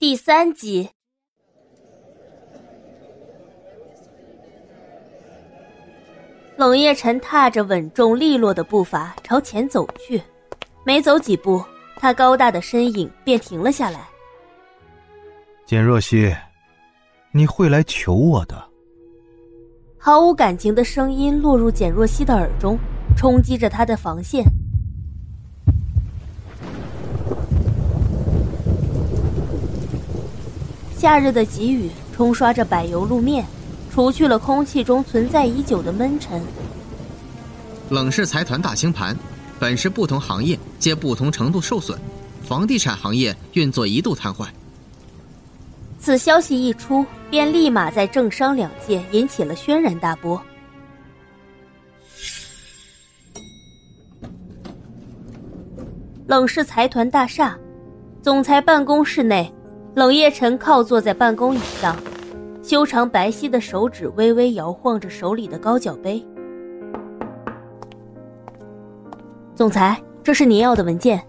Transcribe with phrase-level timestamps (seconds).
[0.00, 0.88] 第三集，
[6.56, 10.22] 冷夜晨踏着稳重利落的步伐朝前走去，
[10.84, 11.62] 没走几步，
[11.96, 14.08] 他高大的身影便停了下来。
[15.66, 16.34] 简若曦，
[17.30, 18.56] 你会来求我的？
[19.98, 22.78] 毫无感情的声音落入简若曦的耳中，
[23.18, 24.42] 冲击着他的防线。
[31.00, 33.42] 夏日的急雨冲刷着柏油路面，
[33.90, 36.42] 除去了空气中存在已久的闷沉。
[37.88, 39.16] 冷氏财团大清盘，
[39.58, 41.98] 本是不同行业皆不同程度受损，
[42.42, 44.46] 房地产行业运作一度瘫痪。
[45.98, 50.38] 此消息一出，便立马在政商两界引起了轩然大波。
[56.26, 57.58] 冷氏财团大厦，
[58.20, 59.50] 总裁办公室内。
[59.94, 61.96] 冷夜晨靠坐在办公椅上，
[62.62, 66.24] 修长白皙的手指微微摇晃着手里的高脚杯。
[69.52, 71.20] 总裁，这是您要的文件。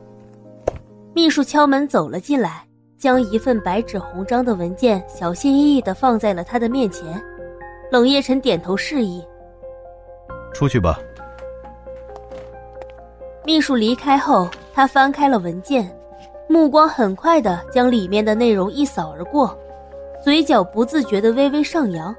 [1.13, 2.63] 秘书敲门走了进来，
[2.99, 7.21] 将一份白纸红章的文件小心翼翼的放在了他的面前。
[7.91, 9.25] 冷夜晨点头示意
[10.53, 10.99] ：“出去吧。”
[13.43, 15.93] 秘书离开后，他翻开了文件。
[16.51, 19.57] 目光很快的将里面的内容一扫而过，
[20.21, 22.13] 嘴角不自觉的微微上扬。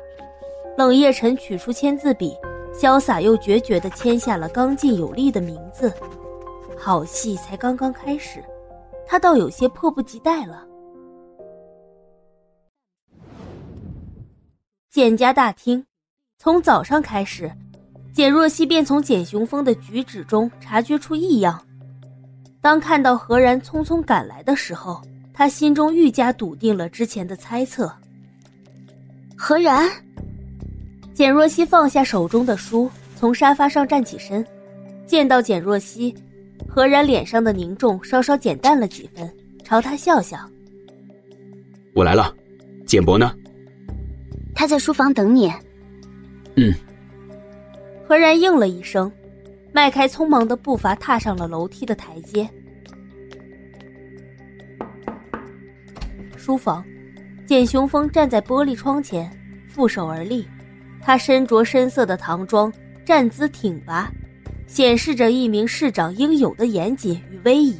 [0.78, 2.34] 冷夜晨取出签字笔，
[2.72, 5.92] 潇洒又决绝的签下了刚劲有力的名字。
[6.78, 8.42] 好戏才刚刚开始，
[9.06, 10.66] 他倒有些迫不及待了。
[14.91, 15.84] 简家大厅，
[16.38, 17.53] 从早上开始，
[18.14, 21.62] 简若曦便从简雄风的举止中察觉出异样。
[22.63, 25.03] 当看到何然匆匆赶来的时候，
[25.35, 27.93] 他心中愈加笃定了之前的猜测。
[29.37, 29.91] 何然，
[31.13, 34.47] 简若曦放下手中的书，从沙发上站起身，
[35.06, 36.15] 见到简若曦，
[36.69, 39.28] 何然脸上的凝重稍稍减淡了几分，
[39.65, 40.39] 朝他笑笑
[41.97, 42.33] ：“我来了，
[42.87, 43.34] 简博呢？
[44.55, 45.53] 他在书房等你。”
[46.55, 46.72] 嗯。
[48.06, 49.11] 何然应了一声。
[49.72, 52.49] 迈开匆忙的步伐，踏上了楼梯的台阶。
[56.37, 56.84] 书房，
[57.47, 59.31] 简雄风站在玻璃窗前，
[59.69, 60.47] 负手而立。
[61.00, 62.71] 他身着深色的唐装，
[63.05, 64.12] 站姿挺拔，
[64.66, 67.77] 显示着一名市长应有的严谨与威仪。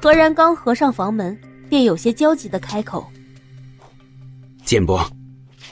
[0.00, 3.06] 何然刚合上房门，便有些焦急的开口
[4.64, 5.04] ：“简波，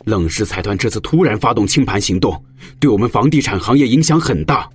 [0.05, 2.45] 冷氏财团这次突然发动清盘行动，
[2.79, 4.69] 对我们房地产行业影响很大。”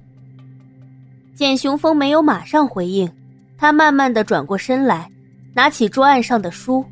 [1.36, 3.12] 简雄峰没有马上回应，
[3.58, 5.12] 他慢慢的转过身来，
[5.54, 6.84] 拿起桌案上的书，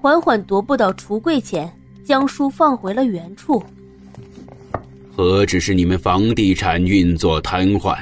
[0.00, 1.70] 缓缓踱步到橱柜前，
[2.02, 3.62] 将书放回了原处。
[5.14, 7.94] 何止是你们房地产运作瘫痪，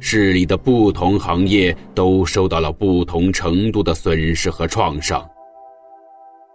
[0.00, 5.26] 市里的不同行业都受到了不同程度的损失和创伤。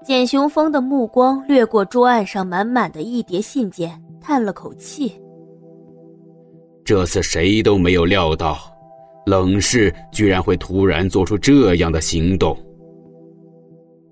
[0.03, 5.19] 简雄风的目光掠过桌案上满满的一叠信件，叹了口气。
[6.85, 8.59] 这次谁都没有料到，
[9.25, 12.56] 冷氏居然会突然做出这样的行动。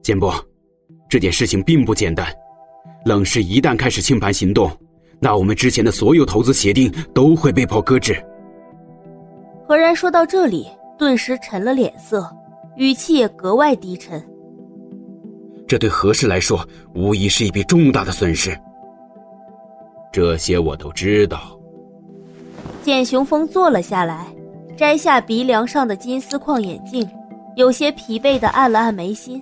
[0.02, 0.34] 简博，
[1.08, 2.28] 这件事情并不简单。
[3.06, 4.72] 冷氏一旦开始清盘行动，
[5.20, 8.20] 那我们之前的所有投资协定都会被迫搁置。
[9.68, 10.68] 何然说到这里，
[10.98, 12.28] 顿时沉了脸色，
[12.76, 14.20] 语气也格外低沉。
[15.68, 18.60] 这对何氏来说，无疑是一笔重大的损失。
[20.12, 21.60] 这些我都知道。
[22.84, 24.28] 简雄风坐了下来，
[24.76, 27.10] 摘下鼻梁上的金丝框眼镜，
[27.56, 29.42] 有些疲惫的按了按眉心。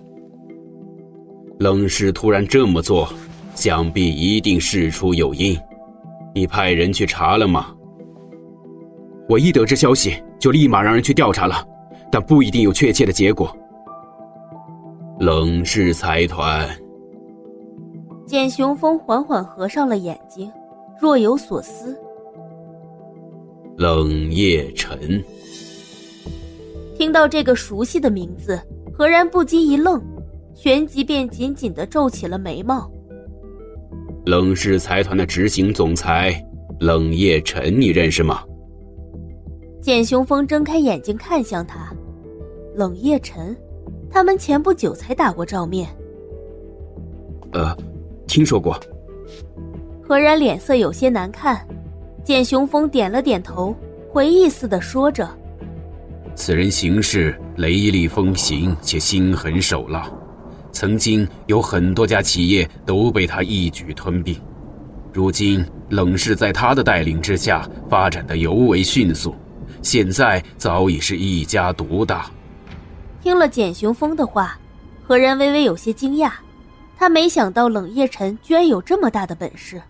[1.57, 3.09] 冷氏突然这么做，
[3.56, 5.57] 想必一定事出有因。
[6.35, 7.74] 你派人去查了吗？
[9.28, 11.68] 我一得知消息，就立马让人去调查了，
[12.12, 13.52] 但不一定有确切的结果。
[15.19, 16.69] 冷氏财团。
[18.28, 20.52] 简雄风缓缓合上了眼睛，
[20.99, 21.99] 若有所思。
[23.78, 25.23] 冷夜晨，
[26.97, 28.59] 听到这个熟悉的名字，
[28.94, 30.00] 何然不禁一愣，
[30.53, 32.91] 旋即便紧紧的皱起了眉毛。
[34.26, 36.46] 冷氏财团的执行总裁
[36.79, 38.44] 冷夜晨，你认识吗？
[39.82, 41.91] 简雄风睁开眼睛看向他，
[42.76, 43.56] 冷夜晨，
[44.12, 45.90] 他们前不久才打过照面。
[47.53, 47.76] 呃，
[48.28, 48.79] 听说过。
[50.03, 51.66] 何然脸色有些难看。
[52.23, 53.76] 简雄风点了点头，
[54.12, 55.28] 回忆似的说着
[56.35, 60.08] ：“此人行事雷厉风行，且心狠手辣，
[60.72, 64.40] 曾经有很多家企业都被他一举吞并，
[65.12, 69.34] 如今冷氏在他的带领之下发展的尤为迅速，
[69.82, 72.29] 现在早已是一家独大。
[73.23, 74.59] 听了简雄风的话，
[75.03, 76.32] 何然微微有些惊讶，
[76.96, 79.82] 他没想到冷夜晨居然有这么大的本事。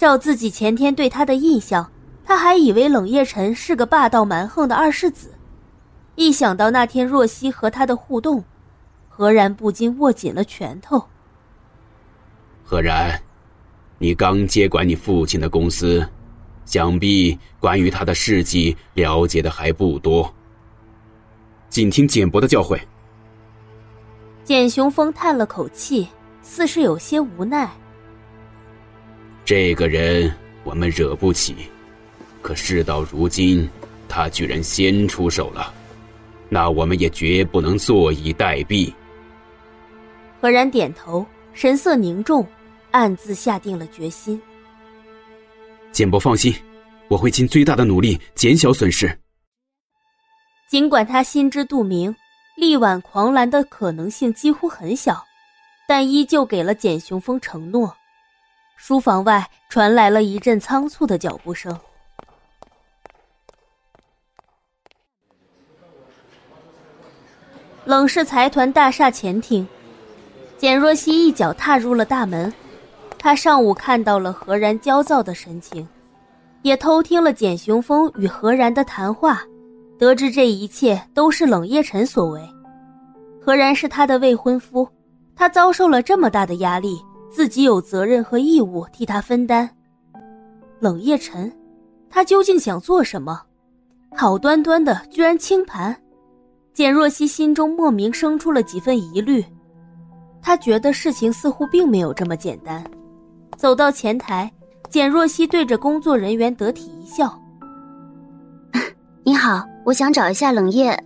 [0.00, 1.92] 照自己前天对他的印象，
[2.24, 5.34] 他还以为冷夜晨是个霸道蛮横的二世子，
[6.14, 8.42] 一想到那天若曦和他的互动，
[9.10, 11.04] 何然不禁握紧了拳头。
[12.64, 13.20] 何然，
[13.98, 16.02] 你刚接管你父亲的公司，
[16.64, 20.34] 想必关于他的事迹了解的还不多。
[21.68, 22.80] 谨听简伯的教诲。
[24.44, 26.08] 简雄风叹了口气，
[26.40, 27.70] 似是有些无奈。
[29.50, 30.32] 这个人
[30.62, 31.56] 我们惹不起，
[32.40, 33.68] 可事到如今，
[34.08, 35.74] 他居然先出手了，
[36.48, 38.94] 那我们也绝不能坐以待毙。
[40.40, 42.46] 何然点头，神色凝重，
[42.92, 44.40] 暗自下定了决心。
[45.90, 46.54] 简伯放心，
[47.08, 49.18] 我会尽最大的努力减小损失。
[50.70, 52.14] 尽管他心知肚明，
[52.56, 55.24] 力挽狂澜的可能性几乎很小，
[55.88, 57.92] 但依旧给了简雄风承诺。
[58.82, 61.78] 书房外传来了一阵仓促的脚步声。
[67.84, 69.68] 冷氏财团大厦前厅，
[70.56, 72.50] 简若曦一脚踏入了大门。
[73.18, 75.86] 她上午看到了何然焦躁的神情，
[76.62, 79.42] 也偷听了简雄风与何然的谈话，
[79.98, 82.40] 得知这一切都是冷夜晨所为。
[83.44, 84.88] 何然是他的未婚夫，
[85.36, 86.98] 他遭受了这么大的压力。
[87.30, 89.68] 自己有责任和义务替他分担。
[90.80, 91.52] 冷夜晨，
[92.08, 93.40] 他究竟想做什么？
[94.16, 95.96] 好端端的居然清盘，
[96.74, 99.44] 简若曦心中莫名生出了几分疑虑。
[100.42, 102.82] 她觉得事情似乎并没有这么简单。
[103.56, 104.50] 走到前台，
[104.88, 107.38] 简若曦对着工作人员得体一笑
[109.22, 110.98] ：“你好，我想找一下冷夜。”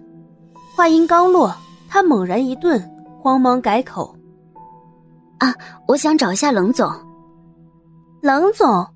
[0.77, 1.55] 话音刚落，
[1.89, 2.81] 他猛然一顿，
[3.21, 4.14] 慌忙改口。
[5.45, 5.55] 啊，
[5.87, 6.91] 我想找一下冷总。
[8.23, 8.87] 冷总，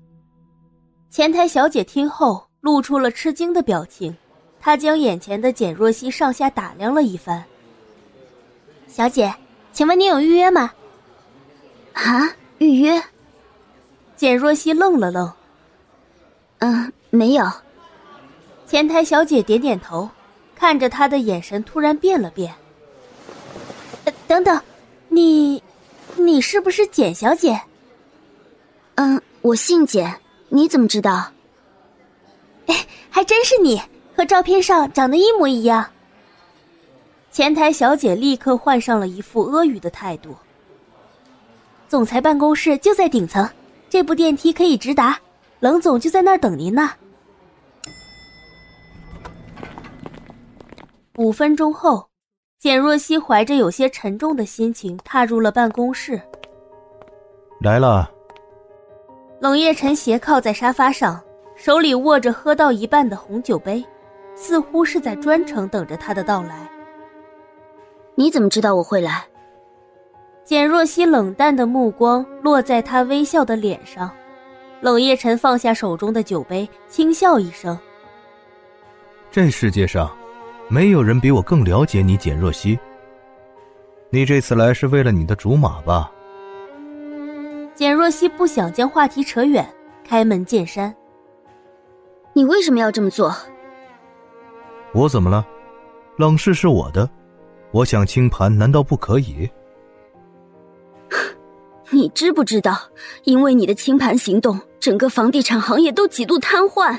[1.11, 4.15] 前台小姐听后露出了吃惊的表情，
[4.59, 7.43] 她将眼前的简若曦上下打量了一番。
[8.87, 9.31] 小姐，
[9.71, 10.71] 请问您有预约吗？
[11.93, 12.99] 啊，预约？
[14.15, 15.31] 简若曦愣了愣。
[16.57, 17.45] 嗯，没有。
[18.65, 20.09] 前台小姐点点头，
[20.55, 22.51] 看着他的眼神突然变了变。
[24.27, 24.59] 等等，
[25.09, 25.61] 你。
[26.19, 27.59] 你是不是简小姐？
[28.95, 30.13] 嗯，我姓简，
[30.49, 31.31] 你怎么知道？
[32.67, 33.81] 哎，还真是你，
[34.15, 35.89] 和照片上长得一模一样。
[37.31, 40.35] 前台小姐立刻换上了一副阿谀的态度。
[41.87, 43.49] 总裁办公室就在顶层，
[43.89, 45.19] 这部电梯可以直达，
[45.59, 46.91] 冷总就在那儿等您呢。
[51.17, 52.08] 五分钟后。
[52.59, 56.21] 简若曦怀着有些沉重的心情踏入了办公室。
[57.61, 58.11] 来了。
[59.39, 61.23] 冷夜晨斜靠在沙发上，
[61.55, 63.81] 手里握着喝到一半的红酒杯，
[64.35, 66.69] 似乎是在专程等着他的到来。
[68.15, 69.25] 你怎么知道我会来？
[70.43, 74.11] 简若曦冷淡的目光落在他微笑的脸上。
[74.81, 77.79] 冷夜晨放下手中的酒杯，轻笑一声
[79.31, 80.13] ：“这世界上……”
[80.69, 82.79] 没有人比我更了解你，简若曦。
[84.11, 86.11] 你这次来是为了你的竹马吧？
[87.73, 89.67] 简若曦不想将话题扯远，
[90.03, 90.95] 开门见山
[92.33, 93.35] ：“你为什么要这么做？”
[94.93, 95.45] 我怎么了？
[96.17, 97.09] 冷氏是我的，
[97.71, 99.49] 我想清盘，难道不可以？
[101.89, 102.77] 你知不知道，
[103.23, 106.95] 因为你的清盘行动，整个房地产行业都几度瘫痪。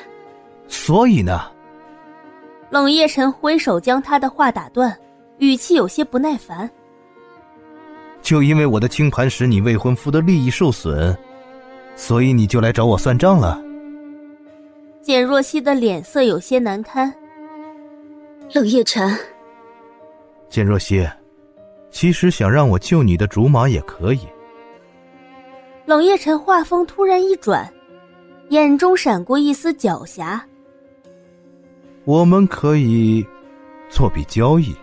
[0.67, 1.41] 所以呢？
[2.71, 4.97] 冷夜晨挥手将他的话打断，
[5.39, 6.71] 语气有些不耐烦。
[8.23, 11.17] 就因为我的清盘使你未婚夫的利益受损，
[11.97, 13.61] 所以你就来找我算账了。
[15.03, 17.13] 简若曦的脸色有些难堪。
[18.53, 19.19] 冷夜晨，
[20.49, 21.05] 简若曦，
[21.91, 24.21] 其实想让我救你的竹马也可以。
[25.87, 27.69] 冷夜晨话锋突然一转，
[28.51, 30.41] 眼中闪过一丝狡黠。
[32.11, 33.25] 我们可以
[33.89, 34.75] 做笔交易。